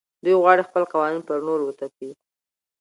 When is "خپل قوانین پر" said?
0.65-1.37